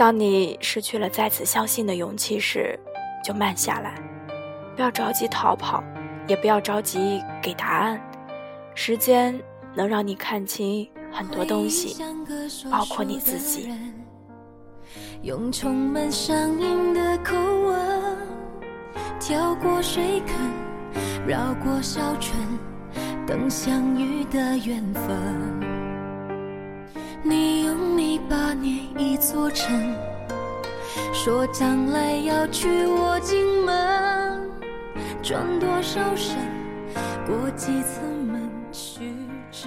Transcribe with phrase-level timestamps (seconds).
[0.00, 2.80] 当你失去了再次相信的勇气时，
[3.22, 4.00] 就慢下来，
[4.74, 5.84] 不要着急逃跑，
[6.26, 8.00] 也不要着急给答案。
[8.74, 9.38] 时间
[9.74, 12.02] 能让你看清很多东西，
[12.70, 13.68] 包括你自己。
[15.20, 16.08] 用充满
[16.94, 18.16] 的口吻，
[19.20, 20.34] 跳过水坑，
[21.26, 22.34] 绕过小村，
[23.26, 25.69] 等相遇的缘分。
[28.30, 29.92] 你用泥巴捏一座城，
[31.12, 34.48] 说将来要娶我进门，
[35.20, 36.36] 转多少身，
[37.26, 39.12] 过几次门，虚
[39.50, 39.66] 掷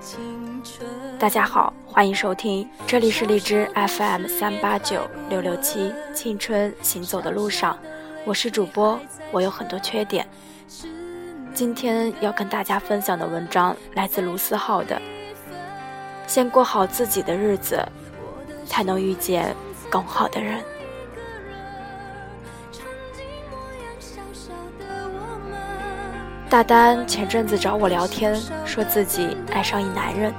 [0.00, 0.88] 青春。
[1.18, 7.76] 大家好，欢迎收听，这里是荔枝 FM 三八九六六七青春行走的路上，
[8.24, 8.96] 我是主播，
[9.32, 10.24] 我有很多缺点。
[11.52, 15.02] 今天要跟大家分享的文章来自卢思浩的。
[16.26, 17.78] 先过好自己的日子，
[18.66, 19.54] 才能遇见
[19.90, 20.62] 更好的人。
[26.48, 30.32] 大丹前阵子找我聊天，说自己爱上一男人，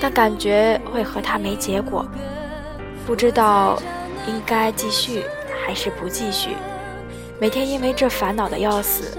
[0.00, 2.06] 但感觉会和他没结果，
[3.06, 3.78] 不知道
[4.26, 5.24] 应该继续
[5.64, 6.56] 还是不继续。
[7.38, 9.18] 每天因为这烦恼的要死，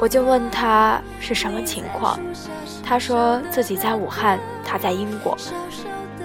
[0.00, 2.18] 我就问他是什么情况，
[2.84, 4.38] 他说自己在武汉。
[4.64, 5.36] 他在英国，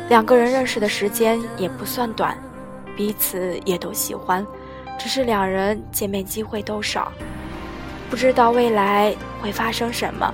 [0.09, 2.37] 两个人认识的时间也不算短，
[2.95, 4.45] 彼此也都喜欢，
[4.97, 7.11] 只是两人见面机会都少，
[8.09, 10.33] 不知道未来会发生什么。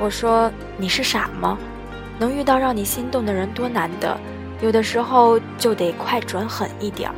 [0.00, 1.56] 我说：“你是傻吗？
[2.18, 4.18] 能遇到让你心动的人多难得，
[4.60, 7.14] 有的时候就得快准狠一点儿。”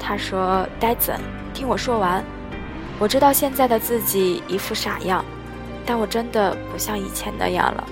[0.00, 1.12] 他说：“呆子，
[1.54, 2.22] 听我说完。
[2.98, 5.24] 我知道现在的自己一副傻样。”
[5.86, 7.88] 但我真的不像以前那样了。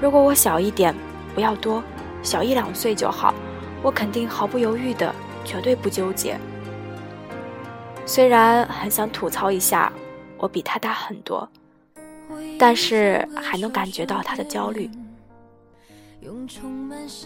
[0.00, 0.94] 如果我小一点，
[1.34, 1.82] 不要多，
[2.22, 3.34] 小一两岁就好，
[3.82, 6.38] 我肯定毫不犹豫的，绝对不纠结。
[8.06, 9.92] 虽然很想吐槽一下，
[10.38, 11.46] 我比他大很多，
[12.58, 14.90] 但是还能感觉到他的焦虑。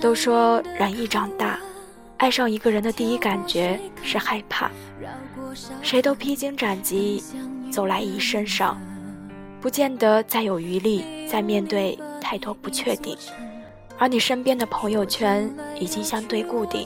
[0.00, 1.58] 都说人一长大，
[2.16, 4.70] 爱上一个人的第一感觉是害怕。
[5.80, 7.22] 谁都披荆斩棘，
[7.70, 8.76] 走来一身伤。
[9.60, 11.98] 不见得再有余力再面对
[12.34, 13.16] 太多不确定，
[13.96, 16.84] 而你身边的朋友圈已经相对固定。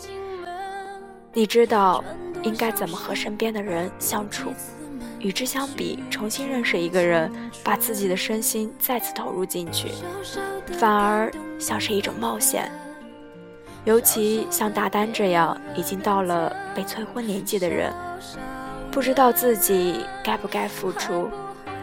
[1.33, 2.05] 你知道
[2.43, 4.53] 应该怎么和身边的人相处，
[5.19, 7.33] 与之相比，重新认识一个人，
[7.65, 9.89] 把自己的身心再次投入进去，
[10.79, 12.71] 反而像是一种冒险。
[13.87, 17.91] 尤其像大丹这样已经到了被催婚年纪的人，
[18.91, 21.31] 不知道自己该不该付出。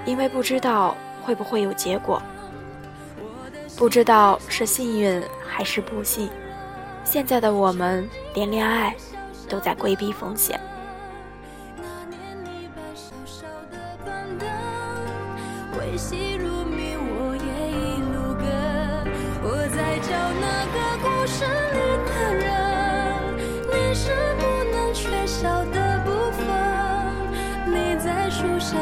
[0.06, 2.22] 因为不知道会不会有结果，
[3.78, 6.30] 不知道是幸运还是不幸。
[7.04, 8.96] 现在的我们连恋爱
[9.50, 10.60] 都在规避风险。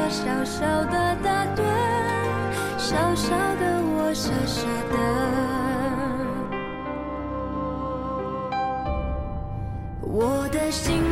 [0.10, 1.64] 小小的打盹，
[2.78, 3.36] 小小
[4.23, 4.95] 傻傻的。
[10.00, 11.03] 我的心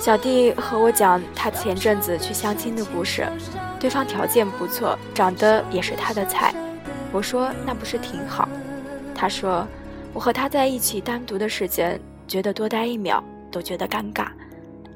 [0.00, 3.30] 小弟和我讲他前阵子去相亲的故事，
[3.78, 6.54] 对方条件不错，长得也是他的菜。
[7.12, 8.48] 我说那不是挺好？
[9.14, 9.68] 他说
[10.14, 13.22] 我和他在一起单独的时间，觉得多待一秒
[13.52, 14.28] 都觉得尴尬。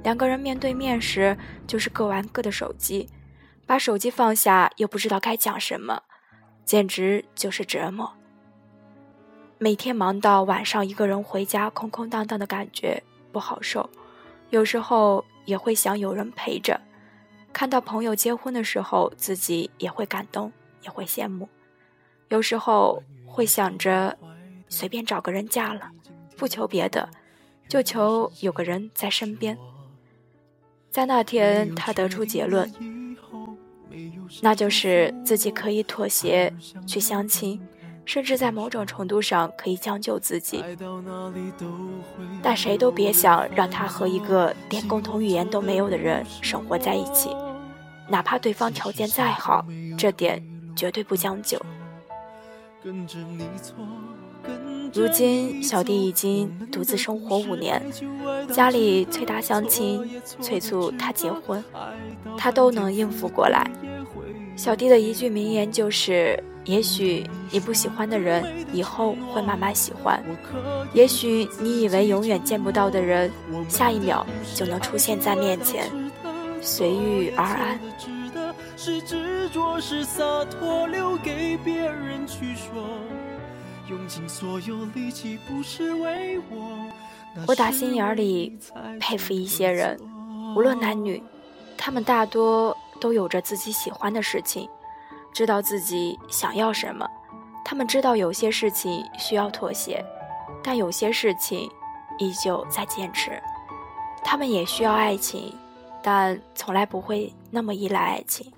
[0.04, 1.36] 两个人面对面时，
[1.66, 3.07] 就是各玩各的手机，
[3.66, 6.00] 把手机放下又不知道该讲什么，
[6.65, 8.10] 简直就是折磨。
[9.59, 13.91] 每天忙到晚上，一个人回家，空空荡荡的感觉不好受。
[14.54, 16.80] 有时候也会想有人陪着。
[17.53, 20.53] 看到朋友结婚的时候，自己也会感动，
[20.83, 21.48] 也会羡慕。
[22.28, 24.16] 有时候会想着
[24.68, 25.91] 随便找个人嫁了，
[26.36, 27.09] 不求别的，
[27.68, 29.59] 就求有个人在身边。
[30.89, 32.72] 在那天，他得出结论，
[34.41, 36.54] 那就是自己可以妥协
[36.86, 37.60] 去相亲。
[38.04, 40.62] 甚至在某种程度上可以将就自己，
[42.42, 47.30] 但谁都别想让他和一个连共同语言都没有的人生活在一起。
[48.09, 49.65] 哪怕对方条件再好，
[49.97, 50.42] 这点
[50.77, 51.59] 绝对不将就。
[54.92, 57.83] 如今小弟已经独自生活五年，
[58.53, 61.65] 家里催他相亲，催促他结婚，
[62.36, 63.68] 他都能应付过来。
[64.54, 70.19] 小弟的一句名言就是：“也许你不喜欢的人，以后会慢慢喜欢；
[70.93, 73.31] 也许你以为永远见不到的人，
[73.69, 75.91] 下一秒就能出现在面前。”
[76.63, 77.78] 随遇而安。
[87.47, 88.59] 我打心眼里
[88.99, 90.01] 佩服一些人，
[90.57, 91.22] 无论男女，
[91.77, 94.67] 他们大多都有着自己喜欢的事情，
[95.34, 97.07] 知道自己想要什么。
[97.65, 100.03] 他们知道有些事情需要妥协，
[100.63, 101.69] 但有些事情
[102.19, 103.33] 依旧在坚持。
[104.22, 105.53] 他们也需要爱情，
[106.01, 108.53] 但从来不会那么依赖爱情。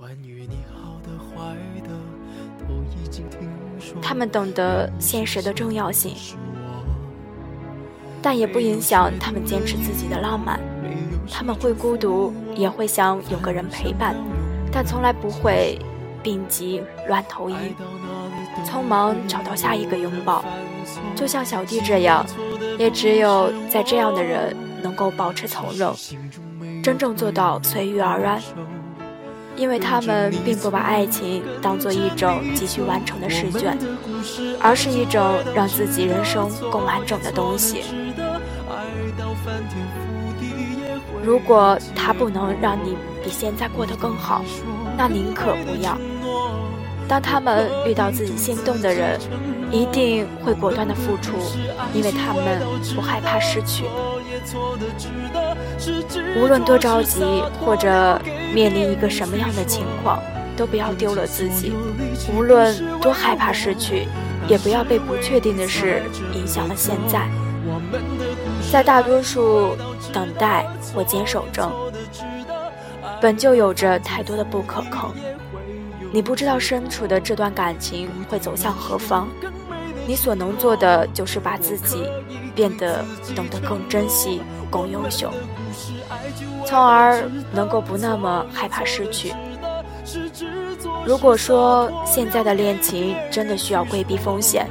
[4.02, 6.14] 他们懂得现实的重要性，
[8.20, 10.60] 但也不影响他们坚持自己的浪漫。
[11.30, 14.14] 他们会孤独，也会想有个人陪伴，
[14.70, 15.78] 但从来不会
[16.26, 17.54] 病急乱投医，
[18.64, 20.44] 匆忙找到下一个拥抱。
[21.14, 22.26] 就像小弟这样，
[22.76, 25.94] 也只有在这样的人能够保持从容，
[26.82, 28.42] 真正做到随遇而安。
[29.56, 33.78] 因为他们并不把爱情当做一种急需完成的试卷，
[34.60, 35.22] 而是一种
[35.54, 37.82] 让自己人生更完整的东西。
[41.22, 44.44] 如果他不能让你比现在过得更好，
[44.96, 45.96] 那宁可不要。
[47.08, 49.18] 当他们遇到自己心动的人，
[49.70, 51.32] 一定会果断的付出，
[51.94, 52.60] 因为他们
[52.94, 53.84] 不害怕失去。
[56.36, 57.22] 无论多着急，
[57.64, 58.20] 或者
[58.52, 60.20] 面临一个什么样的情况，
[60.56, 61.72] 都不要丢了自己。
[62.34, 64.08] 无论多害怕失去，
[64.48, 66.02] 也不要被不确定的事
[66.34, 67.28] 影响了现在。
[68.70, 69.76] 在大多数
[70.12, 71.70] 等待或坚守中，
[73.20, 75.12] 本就有着太多的不可控。
[76.12, 79.28] 你不知道身处的这段感情会走向何方，
[80.06, 82.04] 你所能做的就是把自己
[82.54, 83.04] 变得
[83.34, 85.30] 懂得更珍惜、更优秀，
[86.64, 89.32] 从而能够不那么害怕失去。
[91.04, 94.66] 如果说现在的恋情真的需要规避风险，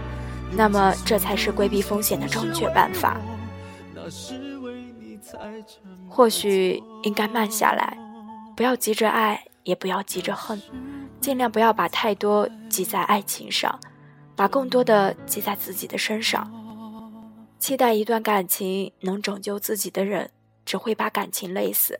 [0.51, 3.17] 那么这才是规避风险的正确办法。
[6.09, 7.97] 或许应该慢下来，
[8.55, 10.61] 不要急着爱，也不要急着恨。
[11.25, 13.79] 尽量不要把太多挤在爱情上，
[14.35, 16.47] 把更多的挤在自己的身上。
[17.57, 20.29] 期待一段感情能拯救自己的人，
[20.67, 21.99] 只会把感情累死。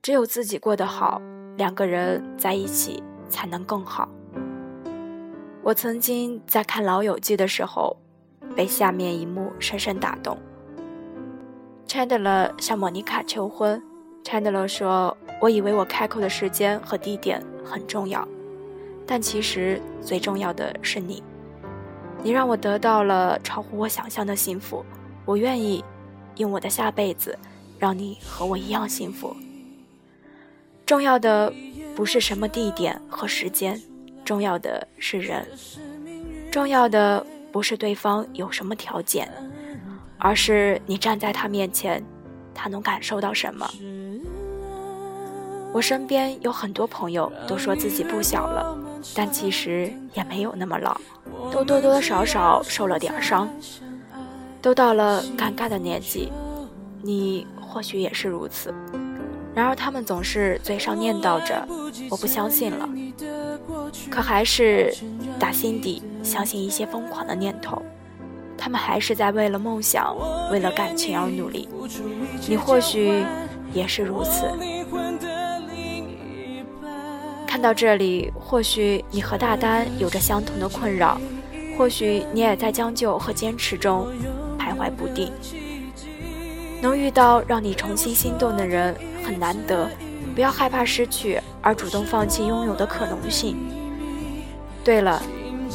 [0.00, 1.20] 只有自己过得好，
[1.56, 4.08] 两个人在一起才能更好。
[5.64, 7.96] 我曾经在看《老友记》的时候，
[8.54, 10.38] 被下面一幕深深打动。
[11.88, 13.82] Chandler 向莫妮卡求婚
[14.28, 18.26] ，Chandler 说：“我以为我开口的时间和地点。”很重要，
[19.06, 21.22] 但其实最重要的是你。
[22.22, 24.82] 你让我得到了超乎我想象的幸福，
[25.26, 25.84] 我愿意
[26.36, 27.38] 用我的下辈子
[27.78, 29.36] 让你和我一样幸福。
[30.86, 31.52] 重要的
[31.94, 33.78] 不是什么地点和时间，
[34.24, 35.46] 重要的是人。
[36.50, 39.30] 重要的不是对方有什么条件，
[40.16, 42.02] 而是你站在他面前，
[42.54, 43.70] 他能感受到什么。
[45.72, 48.76] 我身边有很多朋友都说自己不小了，
[49.14, 50.98] 但其实也没有那么老，
[51.52, 53.48] 都多多少少受了点伤，
[54.62, 56.32] 都到了尴尬的年纪。
[57.02, 58.74] 你或许也是如此。
[59.54, 61.66] 然而他们总是嘴上念叨着
[62.10, 62.88] “我不相信了”，
[64.10, 64.92] 可还是
[65.38, 67.80] 打心底相信一些疯狂的念头。
[68.56, 70.16] 他们还是在为了梦想、
[70.50, 71.68] 为了感情而努力。
[72.48, 73.24] 你或许
[73.72, 74.46] 也是如此。
[77.58, 81.20] 看到这里，或许你和大丹有着相同的困扰，
[81.76, 84.06] 或许你也在将就和坚持中
[84.56, 85.32] 徘徊不定。
[86.80, 89.90] 能遇到让你重新心动的人很难得，
[90.36, 93.56] 不要害怕失去而主动放弃拥有的可能性。
[94.84, 95.20] 对了，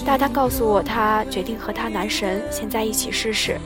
[0.05, 3.57] 大丹告诉我，他决定和他男神先在一起试试。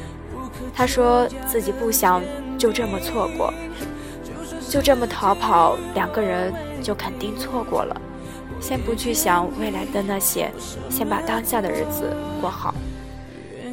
[0.73, 2.23] 他说自己不想
[2.57, 3.53] 就这么错过，
[4.67, 8.01] 就这么逃跑，两个人就肯定错过了。
[8.59, 10.51] 先不去想未来的那些，
[10.89, 12.73] 先把当下的日子过好，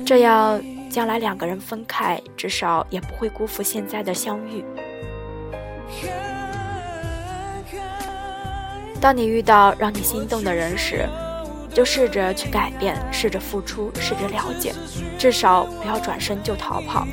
[0.04, 4.64] 这样将来两个人分开，至少也不会辜负现在的相遇。
[9.00, 11.06] 当你遇到让你心动的人时，
[11.74, 14.72] 就试着去改变，试着付出，试着了解，
[15.18, 17.06] 至少不要转身就逃跑。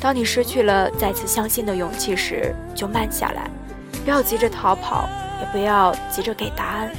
[0.00, 3.50] 当你失去了再次相信的勇气时，就慢下来，
[4.04, 5.08] 不要急着逃跑，
[5.42, 6.90] 也不要急着给答案。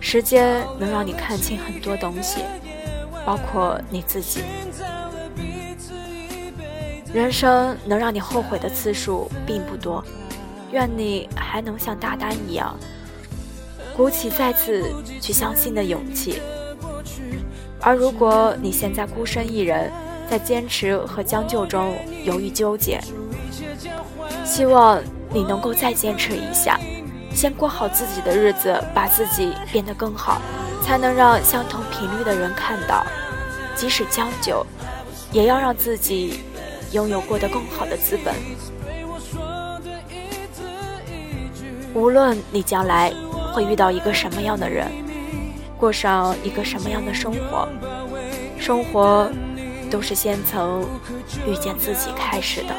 [0.00, 2.40] 时间能让你看清很多东西，
[3.24, 4.40] 包括你自己。
[7.12, 10.02] 人生能让你后悔的次数并不多，
[10.72, 12.74] 愿你还能像大丹一样。
[13.96, 16.40] 鼓起再次去相信的勇气，
[17.80, 19.92] 而如果你现在孤身一人，
[20.28, 23.00] 在坚持和将就中犹豫纠结，
[24.44, 25.00] 希望
[25.32, 26.80] 你能够再坚持一下，
[27.34, 30.40] 先过好自己的日子，把自己变得更好，
[30.82, 33.04] 才能让相同频率的人看到。
[33.74, 34.64] 即使将就，
[35.32, 36.40] 也要让自己
[36.92, 38.34] 拥有过得更好的资本。
[41.92, 43.12] 无论你将来。
[43.54, 44.90] 会遇到一个什么样的人，
[45.78, 47.68] 过上一个什么样的生活？
[48.58, 49.30] 生活
[49.88, 50.82] 都是先从
[51.46, 52.74] 遇见自己开始的。